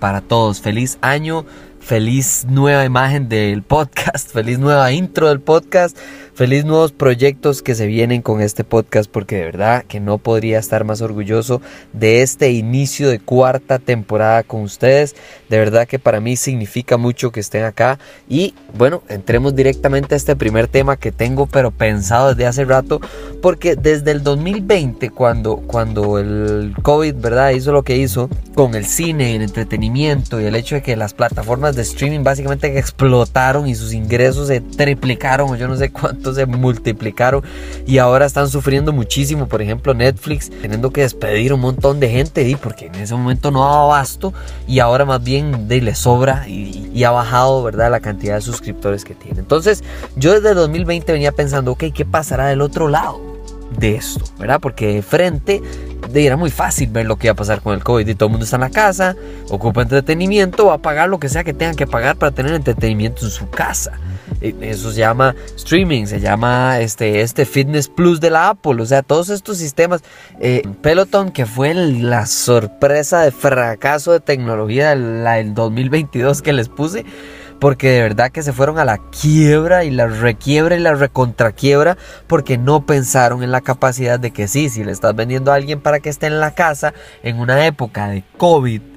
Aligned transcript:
para 0.00 0.20
todos. 0.20 0.60
Feliz 0.60 0.98
año, 1.02 1.46
feliz 1.78 2.46
nueva 2.48 2.84
imagen 2.84 3.28
del 3.28 3.62
podcast, 3.62 4.30
feliz 4.32 4.58
nueva 4.58 4.90
intro 4.90 5.28
del 5.28 5.40
podcast, 5.40 5.96
feliz 6.40 6.64
nuevos 6.64 6.92
proyectos 6.92 7.60
que 7.60 7.74
se 7.74 7.86
vienen 7.86 8.22
con 8.22 8.40
este 8.40 8.64
podcast 8.64 9.10
porque 9.10 9.36
de 9.36 9.44
verdad 9.44 9.84
que 9.86 10.00
no 10.00 10.16
podría 10.16 10.58
estar 10.58 10.84
más 10.84 11.02
orgulloso 11.02 11.60
de 11.92 12.22
este 12.22 12.50
inicio 12.50 13.10
de 13.10 13.18
cuarta 13.18 13.78
temporada 13.78 14.42
con 14.42 14.62
ustedes. 14.62 15.14
De 15.50 15.58
verdad 15.58 15.86
que 15.86 15.98
para 15.98 16.18
mí 16.18 16.36
significa 16.36 16.96
mucho 16.96 17.30
que 17.30 17.40
estén 17.40 17.64
acá 17.64 17.98
y 18.26 18.54
bueno, 18.72 19.02
entremos 19.10 19.54
directamente 19.54 20.14
a 20.14 20.16
este 20.16 20.34
primer 20.34 20.66
tema 20.66 20.96
que 20.96 21.12
tengo 21.12 21.46
pero 21.46 21.72
pensado 21.72 22.30
desde 22.30 22.46
hace 22.46 22.64
rato 22.64 23.02
porque 23.42 23.76
desde 23.76 24.10
el 24.10 24.22
2020 24.22 25.10
cuando, 25.10 25.58
cuando 25.58 26.18
el 26.18 26.72
COVID, 26.80 27.16
¿verdad? 27.16 27.50
Hizo 27.50 27.72
lo 27.72 27.82
que 27.82 27.98
hizo 27.98 28.30
con 28.54 28.74
el 28.74 28.86
cine, 28.86 29.36
el 29.36 29.42
entretenimiento 29.42 30.40
y 30.40 30.46
el 30.46 30.56
hecho 30.56 30.76
de 30.76 30.82
que 30.82 30.96
las 30.96 31.12
plataformas 31.12 31.76
de 31.76 31.82
streaming 31.82 32.24
básicamente 32.24 32.78
explotaron 32.78 33.68
y 33.68 33.74
sus 33.74 33.92
ingresos 33.92 34.48
se 34.48 34.62
triplicaron 34.62 35.50
o 35.50 35.56
yo 35.56 35.68
no 35.68 35.76
sé 35.76 35.92
cuánto 35.92 36.29
se 36.32 36.46
multiplicaron 36.46 37.42
y 37.86 37.98
ahora 37.98 38.26
están 38.26 38.48
sufriendo 38.48 38.92
muchísimo, 38.92 39.48
por 39.48 39.62
ejemplo 39.62 39.94
Netflix 39.94 40.50
teniendo 40.50 40.90
que 40.90 41.02
despedir 41.02 41.52
un 41.52 41.60
montón 41.60 42.00
de 42.00 42.08
gente 42.08 42.48
y 42.48 42.56
porque 42.56 42.86
en 42.86 42.96
ese 42.96 43.14
momento 43.14 43.50
no 43.50 43.60
daba 43.60 43.84
abasto 43.84 44.32
y 44.66 44.78
ahora 44.78 45.04
más 45.04 45.22
bien 45.22 45.68
de, 45.68 45.80
le 45.80 45.94
sobra 45.94 46.46
y, 46.48 47.02
ha 47.04 47.10
bajado, 47.10 47.62
¿verdad? 47.62 47.90
La 47.90 48.00
cantidad 48.00 48.34
de 48.34 48.42
suscriptores 48.42 49.04
que 49.04 49.14
tiene. 49.14 49.40
Entonces 49.40 49.82
yo 50.16 50.32
desde 50.34 50.50
el 50.50 50.56
2020 50.56 51.10
venía 51.12 51.32
pensando, 51.32 51.72
ok, 51.72 51.84
¿qué 51.94 52.04
pasará 52.04 52.48
del 52.48 52.60
otro 52.60 52.88
lado? 52.88 53.30
de 53.78 53.94
esto, 53.94 54.24
¿verdad? 54.38 54.58
Porque 54.60 54.94
de 54.94 55.02
frente 55.02 55.62
era 56.14 56.36
muy 56.36 56.50
fácil 56.50 56.90
ver 56.90 57.06
lo 57.06 57.16
que 57.16 57.26
iba 57.26 57.32
a 57.32 57.36
pasar 57.36 57.60
con 57.60 57.74
el 57.74 57.82
COVID 57.82 58.06
y 58.06 58.14
todo 58.14 58.26
el 58.26 58.30
mundo 58.32 58.44
está 58.44 58.56
en 58.56 58.62
la 58.62 58.70
casa, 58.70 59.16
ocupa 59.48 59.82
entretenimiento, 59.82 60.66
va 60.66 60.74
a 60.74 60.78
pagar 60.78 61.08
lo 61.08 61.18
que 61.18 61.28
sea 61.28 61.44
que 61.44 61.54
tengan 61.54 61.76
que 61.76 61.86
pagar 61.86 62.16
para 62.16 62.32
tener 62.32 62.52
entretenimiento 62.54 63.24
en 63.24 63.30
su 63.30 63.48
casa. 63.48 63.92
Eso 64.40 64.90
se 64.90 65.00
llama 65.00 65.34
streaming, 65.56 66.06
se 66.06 66.18
llama 66.18 66.80
este, 66.80 67.20
este 67.20 67.44
Fitness 67.44 67.88
Plus 67.88 68.20
de 68.20 68.30
la 68.30 68.48
Apple, 68.48 68.80
o 68.80 68.86
sea, 68.86 69.02
todos 69.02 69.28
estos 69.28 69.58
sistemas. 69.58 70.02
Eh, 70.40 70.62
Peloton, 70.80 71.30
que 71.30 71.44
fue 71.44 71.74
la 71.74 72.24
sorpresa 72.24 73.20
de 73.20 73.32
fracaso 73.32 74.12
de 74.12 74.20
tecnología 74.20 74.94
del 74.94 75.52
2022 75.52 76.40
que 76.40 76.54
les 76.54 76.68
puse 76.70 77.04
porque 77.60 77.90
de 77.90 78.00
verdad 78.00 78.32
que 78.32 78.42
se 78.42 78.52
fueron 78.52 78.78
a 78.78 78.84
la 78.84 78.98
quiebra 78.98 79.84
y 79.84 79.90
la 79.90 80.06
requiebra 80.06 80.76
y 80.76 80.80
la 80.80 80.94
recontraquiebra 80.94 81.96
porque 82.26 82.58
no 82.58 82.86
pensaron 82.86 83.42
en 83.42 83.52
la 83.52 83.60
capacidad 83.60 84.18
de 84.18 84.32
que 84.32 84.48
sí, 84.48 84.68
si 84.68 84.82
le 84.82 84.92
estás 84.92 85.14
vendiendo 85.14 85.52
a 85.52 85.56
alguien 85.56 85.80
para 85.80 86.00
que 86.00 86.08
esté 86.08 86.26
en 86.26 86.40
la 86.40 86.54
casa 86.54 86.94
en 87.22 87.38
una 87.38 87.66
época 87.66 88.08
de 88.08 88.24
COVID 88.36 88.89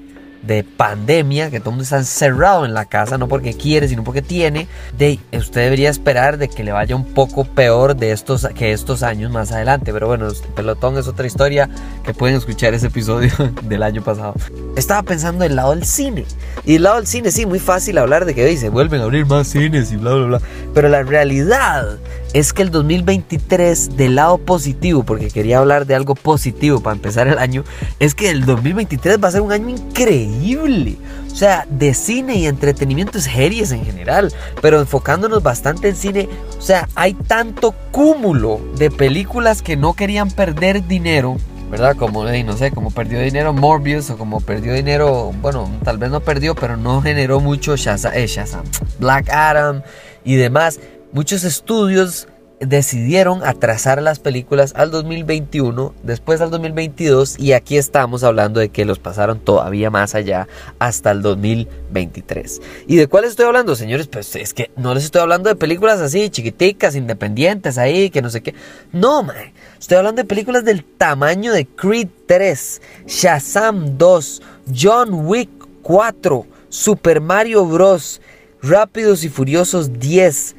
de 0.46 0.64
pandemia, 0.64 1.50
que 1.50 1.58
todo 1.60 1.70
el 1.70 1.74
mundo 1.76 1.84
está 1.84 1.98
encerrado 1.98 2.64
en 2.64 2.74
la 2.74 2.84
casa, 2.84 3.18
no 3.18 3.28
porque 3.28 3.54
quiere, 3.54 3.88
sino 3.88 4.04
porque 4.04 4.22
tiene, 4.22 4.68
de, 4.96 5.18
usted 5.32 5.62
debería 5.62 5.90
esperar 5.90 6.38
de 6.38 6.48
que 6.48 6.64
le 6.64 6.72
vaya 6.72 6.94
un 6.94 7.04
poco 7.14 7.44
peor 7.44 7.96
de 7.96 8.12
estos, 8.12 8.46
que 8.54 8.72
estos 8.72 9.02
años 9.02 9.30
más 9.30 9.52
adelante. 9.52 9.92
Pero 9.92 10.06
bueno, 10.06 10.28
pelotón 10.54 10.98
es 10.98 11.08
otra 11.08 11.26
historia 11.26 11.68
que 12.04 12.14
pueden 12.14 12.36
escuchar 12.36 12.74
ese 12.74 12.88
episodio 12.88 13.32
del 13.62 13.82
año 13.82 14.02
pasado. 14.02 14.34
Estaba 14.76 15.02
pensando 15.02 15.44
del 15.44 15.56
lado 15.56 15.74
del 15.74 15.84
cine. 15.84 16.24
Y 16.64 16.74
del 16.74 16.84
lado 16.84 16.96
del 16.96 17.06
cine, 17.06 17.30
sí, 17.30 17.46
muy 17.46 17.58
fácil 17.58 17.98
hablar 17.98 18.24
de 18.24 18.34
que 18.34 18.54
se 18.56 18.68
vuelven 18.68 19.00
a 19.00 19.04
abrir 19.04 19.26
más 19.26 19.48
cines 19.48 19.92
y 19.92 19.96
bla, 19.96 20.14
bla, 20.14 20.26
bla. 20.26 20.40
Pero 20.74 20.88
la 20.88 21.02
realidad 21.02 21.98
es 22.34 22.52
que 22.52 22.62
el 22.62 22.70
2023 22.70 23.96
del 23.96 24.16
lado 24.16 24.38
positivo, 24.38 25.04
porque 25.04 25.30
quería 25.30 25.58
hablar 25.58 25.86
de 25.86 25.94
algo 25.94 26.16
positivo 26.16 26.80
para 26.80 26.96
empezar 26.96 27.28
el 27.28 27.38
año, 27.38 27.64
es 28.00 28.14
que 28.16 28.28
el 28.28 28.44
2023 28.44 29.22
va 29.22 29.28
a 29.28 29.30
ser 29.30 29.40
un 29.40 29.52
año 29.52 29.68
increíble. 29.68 30.96
O 31.32 31.36
sea, 31.36 31.64
de 31.70 31.94
cine 31.94 32.34
y 32.36 32.46
entretenimiento 32.46 33.18
es 33.18 33.24
series 33.24 33.70
en 33.70 33.84
general, 33.84 34.32
pero 34.60 34.80
enfocándonos 34.80 35.44
bastante 35.44 35.88
en 35.88 35.96
cine, 35.96 36.28
o 36.58 36.60
sea, 36.60 36.88
hay 36.96 37.14
tanto 37.14 37.72
cúmulo 37.92 38.60
de 38.76 38.90
películas 38.90 39.62
que 39.62 39.76
no 39.76 39.94
querían 39.94 40.28
perder 40.30 40.86
dinero 40.86 41.36
¿verdad? 41.70 41.96
Como, 41.96 42.24
no 42.24 42.56
sé, 42.56 42.70
como 42.70 42.92
perdió 42.92 43.18
dinero 43.20 43.52
Morbius 43.52 44.08
o 44.10 44.16
como 44.16 44.40
perdió 44.40 44.74
dinero, 44.74 45.32
bueno, 45.40 45.68
tal 45.82 45.98
vez 45.98 46.10
no 46.10 46.20
perdió, 46.20 46.54
pero 46.54 46.76
no 46.76 47.02
generó 47.02 47.40
mucho 47.40 47.74
Shazam, 47.74 48.12
eh, 48.14 48.28
Shazam, 48.28 48.62
Black 49.00 49.28
Adam 49.30 49.82
y 50.24 50.36
demás 50.36 50.78
muchos 51.14 51.44
estudios 51.44 52.26
decidieron 52.58 53.44
atrasar 53.44 54.02
las 54.02 54.18
películas 54.18 54.72
al 54.76 54.90
2021, 54.90 55.94
después 56.02 56.40
al 56.40 56.50
2022 56.50 57.38
y 57.38 57.52
aquí 57.52 57.76
estamos 57.76 58.24
hablando 58.24 58.58
de 58.58 58.68
que 58.68 58.84
los 58.84 58.98
pasaron 58.98 59.38
todavía 59.38 59.90
más 59.90 60.14
allá 60.14 60.48
hasta 60.78 61.12
el 61.12 61.22
2023. 61.22 62.60
¿Y 62.88 62.96
de 62.96 63.06
cuál 63.06 63.24
estoy 63.24 63.46
hablando, 63.46 63.76
señores? 63.76 64.08
Pues 64.08 64.34
es 64.34 64.54
que 64.54 64.70
no 64.76 64.92
les 64.92 65.04
estoy 65.04 65.22
hablando 65.22 65.48
de 65.48 65.56
películas 65.56 66.00
así, 66.00 66.30
chiquiticas, 66.30 66.96
independientes 66.96 67.78
ahí, 67.78 68.10
que 68.10 68.20
no 68.20 68.30
sé 68.30 68.42
qué. 68.42 68.54
No, 68.92 69.22
man. 69.22 69.36
Estoy 69.78 69.98
hablando 69.98 70.22
de 70.22 70.28
películas 70.28 70.64
del 70.64 70.84
tamaño 70.84 71.52
de 71.52 71.66
Creed 71.66 72.08
3, 72.26 72.82
Shazam 73.06 73.98
2, 73.98 74.42
John 74.74 75.26
Wick 75.26 75.50
4, 75.82 76.46
Super 76.68 77.20
Mario 77.20 77.66
Bros., 77.66 78.20
Rápidos 78.62 79.24
y 79.24 79.28
Furiosos 79.28 79.98
10, 79.98 80.56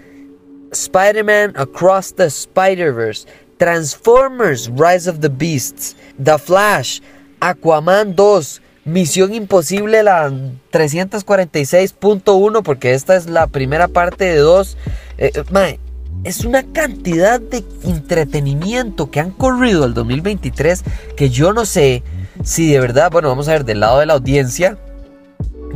Spider-Man 0.76 1.54
Across 1.56 2.16
the 2.16 2.30
Spider-Verse, 2.30 3.26
Transformers 3.58 4.70
Rise 4.70 5.10
of 5.10 5.20
the 5.22 5.30
Beasts, 5.30 5.96
The 6.22 6.38
Flash, 6.38 7.02
Aquaman 7.40 8.16
2, 8.16 8.62
Misión 8.86 9.34
Imposible 9.34 10.04
la 10.04 10.30
346.1 10.72 12.64
porque 12.64 12.94
esta 12.94 13.16
es 13.16 13.28
la 13.28 13.48
primera 13.48 13.88
parte 13.88 14.26
de 14.26 14.38
dos. 14.38 14.78
Eh, 15.18 15.32
eh, 15.34 15.80
es 16.24 16.46
una 16.46 16.64
cantidad 16.64 17.40
de 17.40 17.64
entretenimiento 17.84 19.12
que 19.12 19.20
han 19.20 19.32
corrido 19.32 19.86
el 19.86 19.94
2023 19.94 20.84
que 21.16 21.30
yo 21.30 21.54
no 21.54 21.66
sé 21.66 22.04
si 22.44 22.72
de 22.72 22.80
verdad, 22.80 23.12
bueno, 23.12 23.30
vamos 23.30 23.48
a 23.48 23.54
ver 23.54 23.66
del 23.66 23.80
lado 23.80 24.00
de 24.00 24.06
la 24.06 24.14
audiencia, 24.14 24.78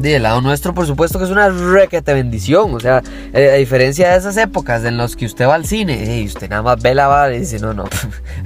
del 0.01 0.23
lado 0.23 0.41
nuestro, 0.41 0.73
por 0.73 0.87
supuesto 0.87 1.19
que 1.19 1.25
es 1.25 1.31
una 1.31 1.49
requete 1.49 2.13
bendición. 2.13 2.73
O 2.73 2.79
sea, 2.79 3.01
eh, 3.33 3.51
a 3.51 3.55
diferencia 3.55 4.11
de 4.11 4.17
esas 4.17 4.37
épocas 4.37 4.83
en 4.85 4.97
las 4.97 5.15
que 5.15 5.25
usted 5.25 5.47
va 5.47 5.55
al 5.55 5.65
cine 5.65 6.21
y 6.21 6.25
usted 6.25 6.49
nada 6.49 6.61
más 6.61 6.81
ve 6.81 6.95
la 6.95 7.07
vara 7.07 7.35
y 7.35 7.39
dice, 7.39 7.59
no, 7.59 7.73
no, 7.73 7.85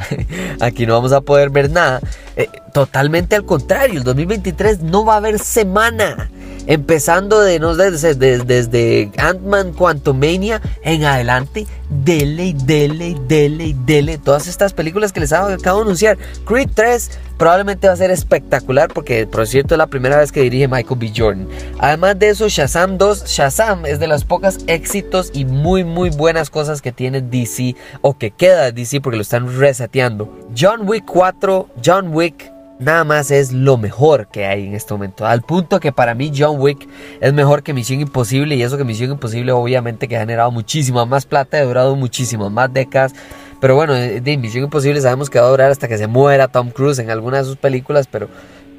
aquí 0.59 0.85
no 0.85 0.93
vamos 0.93 1.13
a 1.13 1.21
poder 1.21 1.49
ver 1.49 1.69
nada. 1.69 2.01
Eh, 2.35 2.49
totalmente 2.73 3.35
al 3.35 3.45
contrario, 3.45 3.99
el 3.99 4.03
2023 4.03 4.81
no 4.81 5.05
va 5.05 5.13
a 5.13 5.17
haber 5.17 5.39
semana. 5.39 6.29
Empezando 6.67 7.39
de, 7.41 7.59
no, 7.59 7.75
desde, 7.75 8.15
desde, 8.15 8.45
desde 8.45 9.11
Ant-Man 9.17 9.73
Quantumania 9.73 10.61
en 10.83 11.03
adelante, 11.03 11.67
dele, 11.89 12.55
dele, 12.65 13.15
dele, 13.27 13.75
dele. 13.85 14.17
Todas 14.17 14.47
estas 14.47 14.73
películas 14.73 15.11
que 15.11 15.19
les 15.19 15.33
acabo 15.33 15.49
de 15.49 15.69
anunciar. 15.69 16.17
Creed 16.45 16.69
3 16.73 17.19
probablemente 17.37 17.87
va 17.87 17.93
a 17.93 17.97
ser 17.97 18.11
espectacular 18.11 18.89
porque, 18.93 19.27
por 19.27 19.45
cierto, 19.47 19.75
es 19.75 19.77
la 19.77 19.87
primera 19.87 20.17
vez 20.17 20.31
que 20.31 20.41
dirige 20.41 20.67
Michael 20.67 20.99
B. 20.99 21.11
Jordan. 21.15 21.47
Además 21.79 22.17
de 22.19 22.29
eso, 22.29 22.47
Shazam 22.47 22.97
2. 22.97 23.25
Shazam 23.25 23.85
es 23.85 23.99
de 23.99 24.07
las 24.07 24.23
pocas 24.23 24.59
éxitos 24.67 25.31
y 25.33 25.45
muy, 25.45 25.83
muy 25.83 26.09
buenas 26.09 26.49
cosas 26.49 26.81
que 26.81 26.91
tiene 26.91 27.21
DC 27.21 27.75
o 28.01 28.17
que 28.17 28.31
queda 28.31 28.71
DC 28.71 29.01
porque 29.01 29.17
lo 29.17 29.23
están 29.23 29.57
reseteando. 29.59 30.31
John 30.57 30.87
Wick 30.87 31.05
4, 31.05 31.69
John 31.83 32.13
Wick 32.13 32.52
nada 32.83 33.03
más 33.03 33.31
es 33.31 33.51
lo 33.51 33.77
mejor 33.77 34.27
que 34.27 34.45
hay 34.45 34.67
en 34.67 34.75
este 34.75 34.93
momento. 34.93 35.25
Al 35.25 35.41
punto 35.41 35.79
que 35.79 35.91
para 35.91 36.13
mí 36.13 36.31
John 36.35 36.59
Wick 36.59 36.87
es 37.19 37.33
mejor 37.33 37.63
que 37.63 37.73
Misión 37.73 38.01
Imposible. 38.01 38.55
Y 38.55 38.63
eso 38.63 38.77
que 38.77 38.83
Misión 38.83 39.11
Imposible 39.11 39.51
obviamente 39.51 40.07
que 40.07 40.17
ha 40.17 40.19
generado 40.19 40.51
muchísima 40.51 41.05
más 41.05 41.25
plata, 41.25 41.57
ha 41.57 41.63
durado 41.63 41.95
muchísimas 41.95 42.51
más 42.51 42.71
décadas. 42.73 43.13
Pero 43.59 43.75
bueno, 43.75 43.93
de 43.93 44.37
Misión 44.37 44.65
Imposible 44.65 45.01
sabemos 45.01 45.29
que 45.29 45.39
va 45.39 45.47
a 45.47 45.49
durar 45.49 45.71
hasta 45.71 45.87
que 45.87 45.97
se 45.97 46.07
muera 46.07 46.47
Tom 46.47 46.69
Cruise 46.69 46.99
en 46.99 47.09
alguna 47.09 47.37
de 47.37 47.45
sus 47.45 47.57
películas. 47.57 48.07
Pero 48.11 48.27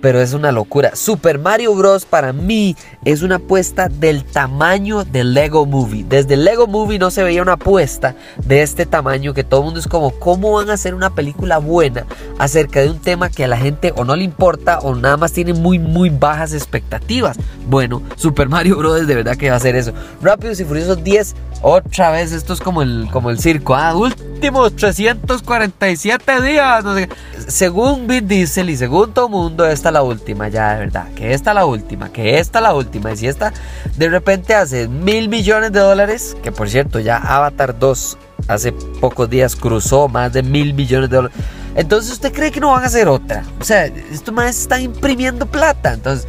pero 0.04 0.20
es 0.20 0.34
una 0.34 0.52
locura. 0.52 0.94
Super 0.96 1.38
Mario 1.38 1.74
Bros. 1.74 2.04
para 2.04 2.34
mí 2.34 2.76
es 3.06 3.22
una 3.22 3.36
apuesta 3.36 3.88
del 3.88 4.22
tamaño 4.22 5.02
del 5.02 5.32
Lego 5.32 5.64
Movie. 5.64 6.04
Desde 6.06 6.34
el 6.34 6.44
Lego 6.44 6.66
Movie 6.66 6.98
no 6.98 7.10
se 7.10 7.22
veía 7.22 7.40
una 7.40 7.54
apuesta 7.54 8.14
de 8.44 8.60
este 8.60 8.84
tamaño 8.84 9.32
que 9.32 9.44
todo 9.44 9.60
el 9.60 9.64
mundo 9.64 9.80
es 9.80 9.88
como, 9.88 10.10
¿cómo 10.10 10.52
van 10.52 10.68
a 10.68 10.74
hacer 10.74 10.94
una 10.94 11.14
película 11.14 11.56
buena 11.56 12.04
acerca 12.38 12.80
de 12.80 12.90
un 12.90 12.98
tema 12.98 13.30
que 13.30 13.44
a 13.44 13.48
la 13.48 13.56
gente 13.56 13.94
o 13.96 14.04
no 14.04 14.14
le 14.14 14.24
importa 14.24 14.78
o 14.80 14.94
nada 14.94 15.16
más 15.16 15.32
tiene 15.32 15.54
muy, 15.54 15.78
muy 15.78 16.10
bajas 16.10 16.52
expectativas? 16.52 17.38
Bueno, 17.66 18.02
Super 18.16 18.50
Mario 18.50 18.76
Bros. 18.76 19.06
de 19.06 19.14
verdad 19.14 19.38
que 19.38 19.48
va 19.48 19.54
a 19.54 19.56
hacer 19.56 19.74
eso. 19.74 19.94
Rápidos 20.20 20.60
y 20.60 20.66
Furiosos 20.66 21.02
10, 21.02 21.34
otra 21.62 22.10
vez, 22.10 22.32
esto 22.32 22.52
es 22.52 22.60
como 22.60 22.82
el, 22.82 23.08
como 23.10 23.30
el 23.30 23.38
circo. 23.38 23.74
Ah, 23.74 23.96
últimos 23.96 24.76
347 24.76 26.42
días. 26.42 26.84
No 26.84 26.94
sé. 26.94 27.08
Según 27.46 28.06
Vin 28.06 28.28
Diesel 28.28 28.68
y 28.68 28.76
según 28.76 29.14
todo 29.14 29.30
mundo, 29.30 29.64
esta 29.64 29.88
es 29.88 29.93
la 29.94 30.02
última, 30.02 30.48
ya 30.48 30.74
de 30.74 30.80
verdad. 30.80 31.06
Que 31.14 31.32
esta 31.32 31.50
es 31.50 31.54
la 31.54 31.64
última, 31.64 32.12
que 32.12 32.38
esta 32.38 32.58
es 32.58 32.62
la 32.62 32.74
última. 32.74 33.12
Y 33.12 33.16
si 33.16 33.26
esta 33.26 33.52
de 33.96 34.08
repente 34.08 34.54
hace 34.54 34.88
mil 34.88 35.28
millones 35.28 35.72
de 35.72 35.80
dólares, 35.80 36.36
que 36.42 36.52
por 36.52 36.68
cierto, 36.68 37.00
ya 37.00 37.16
Avatar 37.16 37.78
2 37.78 38.18
hace 38.48 38.72
pocos 39.00 39.30
días 39.30 39.56
cruzó 39.56 40.08
más 40.08 40.32
de 40.32 40.42
mil 40.42 40.74
millones 40.74 41.08
de 41.08 41.16
dólares. 41.16 41.36
Entonces, 41.76 42.12
¿usted 42.12 42.32
cree 42.32 42.52
que 42.52 42.60
no 42.60 42.70
van 42.70 42.84
a 42.84 42.86
hacer 42.86 43.08
otra? 43.08 43.42
O 43.60 43.64
sea, 43.64 43.86
estos 43.86 44.32
más 44.32 44.56
están 44.56 44.82
imprimiendo 44.82 45.46
plata. 45.46 45.94
Entonces, 45.94 46.28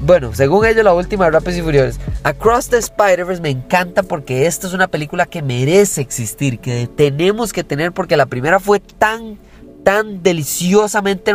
bueno, 0.00 0.34
según 0.34 0.64
ellos, 0.64 0.84
la 0.84 0.94
última 0.94 1.26
de 1.26 1.32
Rápidos 1.32 1.56
y 1.56 1.62
Furiosos. 1.62 2.00
Across 2.22 2.68
the 2.68 2.78
Spider-Verse 2.78 3.42
me 3.42 3.50
encanta 3.50 4.02
porque 4.02 4.46
esta 4.46 4.66
es 4.66 4.72
una 4.72 4.88
película 4.88 5.26
que 5.26 5.42
merece 5.42 6.00
existir, 6.00 6.58
que 6.60 6.88
tenemos 6.96 7.52
que 7.52 7.64
tener 7.64 7.92
porque 7.92 8.16
la 8.16 8.26
primera 8.26 8.58
fue 8.58 8.80
tan 8.80 9.38
tan 9.86 10.20
deliciosamente 10.20 11.32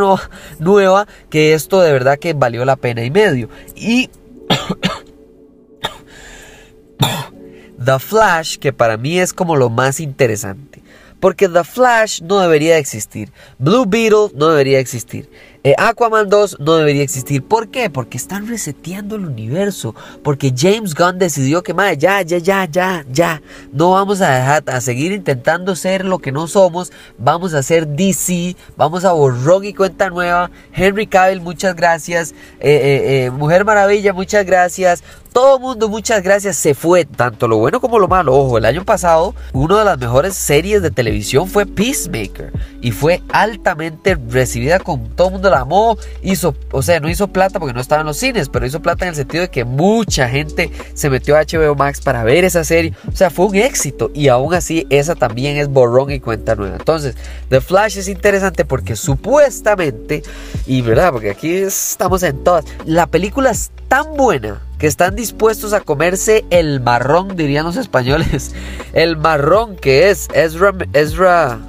nueva 0.59 1.07
que 1.29 1.53
esto 1.53 1.79
de 1.79 1.93
verdad 1.93 2.19
que 2.19 2.33
valió 2.33 2.65
la 2.65 2.75
pena 2.75 3.01
y 3.05 3.09
medio. 3.09 3.47
Y 3.77 4.09
The 7.85 7.97
Flash, 7.97 8.57
que 8.57 8.73
para 8.73 8.97
mí 8.97 9.19
es 9.19 9.31
como 9.31 9.55
lo 9.55 9.69
más 9.69 10.01
interesante. 10.01 10.83
Porque 11.21 11.47
The 11.47 11.63
Flash 11.63 12.21
no 12.23 12.39
debería 12.39 12.77
existir. 12.77 13.31
Blue 13.57 13.85
Beetle 13.87 14.31
no 14.35 14.49
debería 14.49 14.79
existir. 14.79 15.29
Eh, 15.63 15.75
Aquaman 15.77 16.27
2 16.27 16.57
no 16.59 16.75
debería 16.77 17.03
existir. 17.03 17.43
¿Por 17.43 17.69
qué? 17.69 17.89
Porque 17.91 18.17
están 18.17 18.47
reseteando 18.47 19.15
el 19.15 19.25
universo. 19.25 19.93
Porque 20.23 20.53
James 20.55 20.95
Gunn 20.95 21.19
decidió 21.19 21.61
que, 21.61 21.73
madre, 21.73 21.97
ya, 21.97 22.21
ya, 22.23 22.39
ya, 22.39 22.65
ya, 22.65 23.05
ya. 23.11 23.41
No 23.71 23.91
vamos 23.91 24.21
a 24.21 24.31
dejar 24.31 24.63
a 24.67 24.81
seguir 24.81 25.11
intentando 25.11 25.75
ser 25.75 26.03
lo 26.03 26.17
que 26.17 26.31
no 26.31 26.47
somos. 26.47 26.91
Vamos 27.19 27.53
a 27.53 27.61
ser 27.61 27.87
DC. 27.87 28.55
Vamos 28.75 29.05
a 29.05 29.11
borrón 29.11 29.63
y 29.65 29.73
cuenta 29.73 30.09
nueva. 30.09 30.49
Henry 30.73 31.05
Cavill, 31.05 31.41
muchas 31.41 31.75
gracias. 31.75 32.33
Eh, 32.59 33.25
eh, 33.25 33.31
Mujer 33.31 33.63
Maravilla, 33.63 34.13
muchas 34.13 34.45
gracias. 34.45 35.03
Todo 35.33 35.59
mundo, 35.59 35.87
muchas 35.87 36.21
gracias, 36.23 36.57
se 36.57 36.75
fue. 36.75 37.05
Tanto 37.05 37.47
lo 37.47 37.57
bueno 37.57 37.79
como 37.79 37.99
lo 37.99 38.09
malo. 38.09 38.35
Ojo, 38.35 38.57
el 38.57 38.65
año 38.65 38.83
pasado, 38.83 39.33
una 39.53 39.79
de 39.79 39.85
las 39.85 39.97
mejores 39.97 40.35
series 40.35 40.81
de 40.81 40.91
televisión 40.91 41.47
fue 41.47 41.65
Peacemaker. 41.65 42.51
Y 42.81 42.91
fue 42.91 43.21
altamente 43.31 44.17
recibida 44.29 44.79
con 44.79 45.07
todo 45.15 45.27
el 45.27 45.33
mundo 45.35 45.49
la 45.49 45.61
amó. 45.61 45.97
Hizo, 46.21 46.53
o 46.71 46.81
sea, 46.81 46.99
no 46.99 47.09
hizo 47.09 47.29
plata 47.29 47.59
porque 47.59 47.73
no 47.73 47.79
estaba 47.79 48.01
en 48.01 48.07
los 48.07 48.17
cines, 48.17 48.49
pero 48.49 48.65
hizo 48.65 48.81
plata 48.81 49.05
en 49.05 49.09
el 49.09 49.15
sentido 49.15 49.43
de 49.43 49.49
que 49.49 49.63
mucha 49.63 50.27
gente 50.27 50.69
se 50.95 51.09
metió 51.09 51.37
a 51.37 51.43
HBO 51.43 51.75
Max 51.75 52.01
para 52.01 52.25
ver 52.25 52.43
esa 52.43 52.65
serie. 52.65 52.93
O 53.07 53.15
sea, 53.15 53.29
fue 53.29 53.45
un 53.45 53.55
éxito. 53.55 54.11
Y 54.13 54.27
aún 54.27 54.53
así, 54.53 54.85
esa 54.89 55.15
también 55.15 55.55
es 55.55 55.69
borrón 55.69 56.11
y 56.11 56.19
cuenta 56.19 56.55
nueva. 56.55 56.75
Entonces, 56.75 57.15
The 57.47 57.61
Flash 57.61 57.97
es 57.97 58.09
interesante 58.09 58.65
porque 58.65 58.97
supuestamente, 58.97 60.23
y 60.65 60.81
verdad, 60.81 61.13
porque 61.13 61.29
aquí 61.29 61.53
estamos 61.53 62.21
en 62.23 62.43
todas, 62.43 62.65
la 62.83 63.07
película 63.07 63.51
es 63.51 63.71
tan 63.87 64.17
buena 64.17 64.59
que 64.81 64.87
están 64.87 65.15
dispuestos 65.15 65.73
a 65.73 65.81
comerse 65.81 66.43
el 66.49 66.81
marrón, 66.81 67.35
dirían 67.35 67.65
los 67.65 67.77
españoles. 67.77 68.55
El 68.93 69.15
marrón 69.15 69.75
que 69.75 70.09
es 70.09 70.27
Ezra, 70.33 70.73
Ezra 70.93 71.59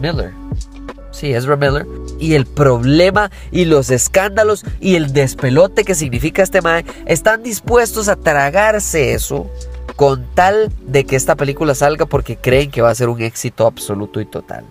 Miller. 0.00 0.32
Sí, 1.10 1.34
Ezra 1.34 1.56
Miller. 1.56 1.86
Y 2.18 2.32
el 2.34 2.46
problema 2.46 3.30
y 3.52 3.66
los 3.66 3.90
escándalos 3.90 4.64
y 4.80 4.94
el 4.94 5.12
despelote 5.12 5.84
que 5.84 5.94
significa 5.94 6.42
este 6.42 6.62
mae, 6.62 6.86
están 7.04 7.42
dispuestos 7.42 8.08
a 8.08 8.16
tragarse 8.16 9.12
eso 9.12 9.50
con 9.94 10.24
tal 10.34 10.72
de 10.86 11.04
que 11.04 11.16
esta 11.16 11.36
película 11.36 11.74
salga 11.74 12.06
porque 12.06 12.36
creen 12.36 12.70
que 12.70 12.80
va 12.80 12.88
a 12.88 12.94
ser 12.94 13.10
un 13.10 13.20
éxito 13.20 13.66
absoluto 13.66 14.18
y 14.18 14.24
total. 14.24 14.64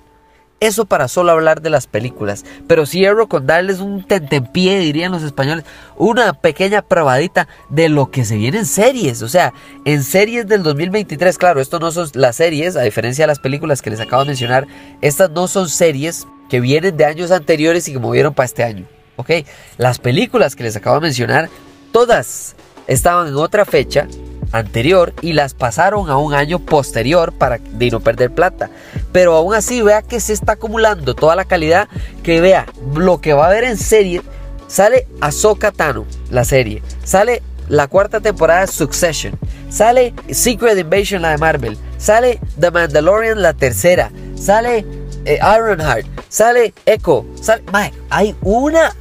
Eso 0.60 0.86
para 0.86 1.08
solo 1.08 1.32
hablar 1.32 1.62
de 1.62 1.70
las 1.70 1.88
películas. 1.88 2.44
Pero 2.68 2.86
cierro 2.86 3.28
con 3.28 3.48
darles 3.48 3.80
un 3.80 4.06
tentempié, 4.06 4.80
dirían 4.80 5.12
los 5.12 5.24
españoles, 5.24 5.66
una 5.98 6.34
pequeña 6.34 6.82
probadita 6.82 7.48
de 7.70 7.88
lo 7.90 8.12
que 8.12 8.26
se 8.26 8.36
viene 8.36 8.60
en 8.60 8.66
series. 8.66 9.22
O 9.22 9.30
sea, 9.30 9.54
en 9.86 10.04
series 10.04 10.48
del 10.48 10.64
2023, 10.64 11.38
claro, 11.38 11.62
esto 11.62 11.80
no 11.80 11.92
son 11.92 12.10
las 12.14 12.36
series, 12.36 12.76
a 12.76 12.82
diferencia 12.82 13.24
de 13.24 13.28
las 13.28 13.40
películas 13.40 13.82
que 13.82 13.90
les 13.90 14.00
acabo 14.00 14.24
de 14.24 14.30
mencionar, 14.30 14.68
estas 15.02 15.30
no 15.32 15.48
son 15.48 15.70
series 15.70 16.28
que 16.50 16.60
vienen 16.60 16.98
de 16.98 17.06
años 17.06 17.32
anteriores 17.32 17.88
y 17.88 17.94
que 17.94 18.00
movieron 18.00 18.34
para 18.34 18.46
este 18.46 18.64
año. 18.64 18.86
¿Ok? 19.16 19.32
Las 19.78 20.00
películas 20.00 20.56
que 20.56 20.64
les 20.64 20.76
acabo 20.76 20.96
de 20.96 21.02
mencionar, 21.02 21.50
todas 21.92 22.56
estaban 22.88 23.28
en 23.28 23.36
otra 23.36 23.66
fecha 23.66 24.08
anterior 24.52 25.14
y 25.22 25.34
las 25.34 25.54
pasaron 25.54 26.10
a 26.10 26.18
un 26.18 26.34
año 26.34 26.60
posterior 26.60 27.34
para 27.34 27.58
de 27.58 27.92
no 27.92 28.00
perder 28.00 28.32
plata. 28.32 28.70
Pero 29.12 29.36
aún 29.36 29.54
así 29.54 29.82
vea 29.82 30.02
que 30.02 30.20
se 30.20 30.34
está 30.34 30.54
acumulando 30.54 31.16
toda 31.16 31.36
la 31.36 31.46
calidad 31.46 31.88
que 32.24 32.42
vea 32.42 32.66
lo 32.96 33.22
que 33.22 33.34
va 33.34 33.46
a 33.46 33.48
haber 33.50 33.64
en 33.64 33.78
serie. 33.78 34.22
Sale 34.68 35.08
Ahsoka 35.20 35.72
Tano, 35.72 36.06
la 36.30 36.44
serie. 36.44 36.84
Sale 37.04 37.42
la 37.68 37.88
cuarta 37.88 38.20
temporada 38.20 38.68
Succession. 38.68 39.38
Sale 39.70 40.14
Secret 40.32 40.78
Invasion, 40.78 41.22
la 41.22 41.32
de 41.32 41.38
Marvel. 41.38 41.78
Sale 41.98 42.40
The 42.60 42.72
Mandalorian, 42.72 43.42
la 43.42 43.54
tercera. 43.54 44.12
Sale 44.36 44.86
eh, 45.26 45.40
Ironheart. 45.42 46.06
Sale 46.30 46.74
Echo. 46.86 47.26
Sale, 47.42 47.64
hay 48.10 48.36
una 48.42 48.94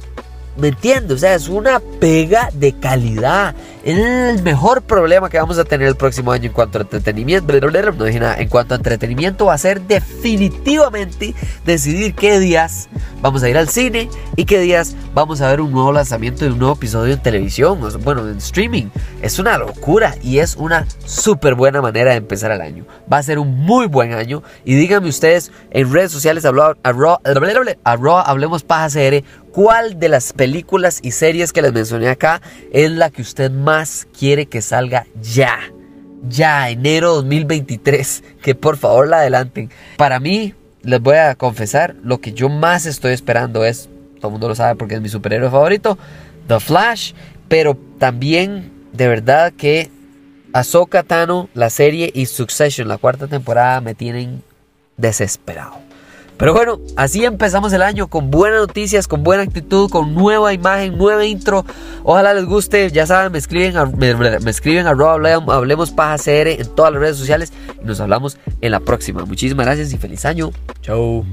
¿Me 0.59 0.69
entiendes? 0.69 1.11
O 1.15 1.17
sea, 1.19 1.35
es 1.35 1.47
una 1.47 1.79
pega 1.79 2.49
de 2.53 2.73
calidad. 2.73 3.55
El 3.83 4.43
mejor 4.43 4.81
problema 4.81 5.29
que 5.29 5.39
vamos 5.39 5.57
a 5.57 5.63
tener 5.63 5.87
el 5.87 5.95
próximo 5.95 6.33
año 6.33 6.47
en 6.47 6.51
cuanto 6.51 6.79
a 6.79 6.81
entretenimiento. 6.81 7.53
No 7.97 8.03
dije 8.05 8.19
nada. 8.19 8.35
En 8.37 8.49
cuanto 8.49 8.73
a 8.73 8.77
entretenimiento, 8.77 9.45
va 9.45 9.53
a 9.53 9.57
ser 9.57 9.81
definitivamente 9.81 11.33
decidir 11.65 12.13
qué 12.13 12.39
días 12.39 12.89
vamos 13.21 13.41
a 13.43 13.49
ir 13.49 13.57
al 13.57 13.69
cine 13.69 14.09
y 14.35 14.43
qué 14.45 14.59
días 14.59 14.95
vamos 15.13 15.39
a 15.41 15.47
ver 15.49 15.61
un 15.61 15.71
nuevo 15.71 15.93
lanzamiento 15.93 16.43
de 16.43 16.51
un 16.51 16.59
nuevo 16.59 16.75
episodio 16.75 17.13
en 17.13 17.21
televisión. 17.21 17.79
Bueno, 18.03 18.27
en 18.27 18.37
streaming. 18.37 18.87
Es 19.21 19.39
una 19.39 19.57
locura 19.57 20.15
y 20.21 20.39
es 20.39 20.57
una 20.57 20.85
súper 21.05 21.55
buena 21.55 21.81
manera 21.81 22.11
de 22.11 22.17
empezar 22.17 22.51
el 22.51 22.61
año. 22.61 22.85
Va 23.11 23.17
a 23.17 23.23
ser 23.23 23.39
un 23.39 23.59
muy 23.59 23.87
buen 23.87 24.13
año. 24.13 24.43
Y 24.65 24.75
díganme 24.75 25.07
ustedes 25.07 25.53
en 25.71 25.91
redes 25.93 26.11
sociales, 26.11 26.43
a 26.45 26.49
hablemos 28.25 28.63
paja 28.63 28.89
CR 28.89 29.23
¿Cuál 29.51 29.99
de 29.99 30.09
las 30.09 30.31
películas 30.31 30.99
y 31.01 31.11
series 31.11 31.51
que 31.51 31.63
les 31.63 31.73
mencioné 31.73 32.09
acá 32.09 32.41
es 32.71 32.91
la 32.91 33.09
que 33.09 33.23
usted 33.23 33.49
más 33.49 33.68
quiere 34.17 34.47
que 34.47 34.61
salga 34.61 35.05
ya? 35.21 35.59
Ya, 36.27 36.69
enero 36.69 37.15
2023. 37.15 38.23
Que 38.41 38.55
por 38.55 38.77
favor 38.77 39.07
la 39.07 39.19
adelanten. 39.19 39.69
Para 39.97 40.19
mí, 40.19 40.53
les 40.81 41.01
voy 41.01 41.17
a 41.17 41.35
confesar, 41.35 41.95
lo 42.03 42.19
que 42.19 42.33
yo 42.33 42.49
más 42.49 42.85
estoy 42.85 43.13
esperando 43.13 43.65
es, 43.65 43.89
todo 44.19 44.27
el 44.27 44.31
mundo 44.33 44.49
lo 44.49 44.55
sabe 44.55 44.75
porque 44.75 44.95
es 44.95 45.01
mi 45.01 45.09
superhéroe 45.09 45.49
favorito, 45.49 45.97
The 46.47 46.59
Flash. 46.59 47.13
Pero 47.47 47.77
también, 47.97 48.71
de 48.93 49.07
verdad 49.07 49.53
que 49.53 49.89
Ahsoka 50.53 51.03
Tano, 51.03 51.49
la 51.53 51.69
serie 51.69 52.11
y 52.13 52.25
Succession, 52.25 52.87
la 52.87 52.97
cuarta 52.97 53.27
temporada, 53.27 53.81
me 53.81 53.95
tienen 53.95 54.43
desesperado. 54.97 55.88
Pero 56.39 56.53
bueno, 56.53 56.79
así 56.95 57.25
empezamos 57.25 57.73
el 57.73 57.81
año 57.81 58.07
con 58.07 58.31
buenas 58.31 58.61
noticias, 58.61 59.09
con 59.09 59.23
buena 59.23 59.43
actitud, 59.43 59.89
con 59.89 60.15
nueva 60.15 60.53
imagen, 60.53 60.97
nueva 60.97 61.25
intro. 61.25 61.65
Ojalá 62.03 62.33
les 62.33 62.45
guste. 62.45 62.89
Ya 62.91 63.05
saben, 63.05 63.33
me 63.33 63.37
escriben, 63.37 63.75
me, 63.97 64.49
escriben 64.49 64.87
a 64.87 64.91
Hablemos 64.91 65.91
Paja 65.91 66.15
CR 66.17 66.47
en 66.47 66.67
todas 66.75 66.93
las 66.93 67.01
redes 67.01 67.17
sociales 67.17 67.51
y 67.83 67.85
nos 67.85 67.99
hablamos 67.99 68.37
en 68.61 68.71
la 68.71 68.79
próxima. 68.79 69.25
Muchísimas 69.25 69.65
gracias 69.65 69.91
y 69.91 69.97
feliz 69.97 70.23
año. 70.23 70.51
Chao. 70.81 71.25